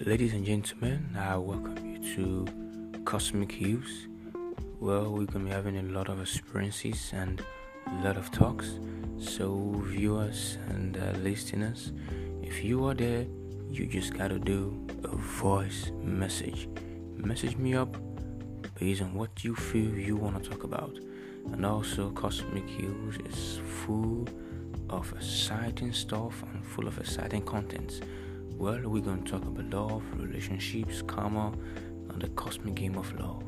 Ladies 0.00 0.32
and 0.32 0.44
gentlemen, 0.44 1.16
I 1.16 1.36
welcome 1.36 1.78
you 1.86 2.14
to 2.16 3.00
Cosmic 3.04 3.52
Hues. 3.52 4.08
Well, 4.80 5.12
we're 5.12 5.26
gonna 5.26 5.44
be 5.44 5.50
having 5.52 5.78
a 5.78 5.82
lot 5.82 6.08
of 6.08 6.20
experiences 6.20 7.12
and 7.14 7.40
a 7.86 8.04
lot 8.04 8.16
of 8.16 8.32
talks. 8.32 8.80
So, 9.18 9.80
viewers 9.86 10.58
and 10.68 10.96
uh, 10.96 11.12
listeners, 11.18 11.92
if 12.42 12.64
you 12.64 12.84
are 12.86 12.94
there, 12.94 13.24
you 13.70 13.86
just 13.86 14.14
gotta 14.14 14.40
do 14.40 14.84
a 15.04 15.14
voice 15.16 15.92
message. 16.02 16.68
Message 17.16 17.56
me 17.56 17.74
up 17.74 17.96
based 18.74 19.00
on 19.00 19.14
what 19.14 19.44
you 19.44 19.54
feel 19.54 19.96
you 19.96 20.16
want 20.16 20.42
to 20.42 20.50
talk 20.50 20.64
about. 20.64 20.98
And 21.52 21.64
also, 21.64 22.10
Cosmic 22.10 22.68
Hues 22.68 23.16
is 23.26 23.60
full 23.86 24.26
of 24.90 25.12
exciting 25.12 25.92
stuff 25.92 26.42
and 26.42 26.66
full 26.66 26.88
of 26.88 26.98
exciting 26.98 27.42
contents. 27.42 28.00
Well, 28.56 28.80
we're 28.84 29.02
going 29.02 29.24
to 29.24 29.30
talk 29.30 29.44
about 29.44 29.70
love, 29.70 30.02
relationships, 30.16 31.02
karma, 31.02 31.52
and 32.10 32.22
the 32.22 32.28
cosmic 32.28 32.76
game 32.76 32.96
of 32.96 33.12
love. 33.20 33.42